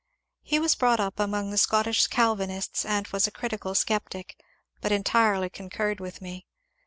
He 0.41 0.57
was 0.57 0.73
brought 0.73 0.99
up 0.99 1.19
among 1.19 1.51
the 1.51 1.59
Scotch 1.59 2.09
Calvinists 2.09 2.87
and 2.87 3.05
was 3.09 3.27
a 3.27 3.31
critical 3.31 3.75
sceptic, 3.75 4.35
but 4.81 4.91
entirely 4.91 5.47
concurred 5.47 5.99
with 5.99 6.23
me. 6.23 6.47